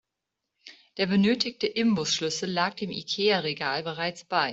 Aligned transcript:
Der 0.97 1.05
benötigte 1.05 1.67
Imbusschlüssel 1.67 2.49
lag 2.51 2.73
dem 2.73 2.89
Ikea-Regal 2.89 3.83
bereits 3.83 4.25
bei. 4.25 4.49